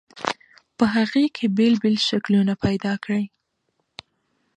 په 0.77 0.85
هغې 0.95 1.25
کې 1.35 1.45
بېل 1.57 1.73
بېل 1.83 1.97
شکلونه 2.09 2.53
پیدا 2.65 2.93
کړئ. 3.03 3.25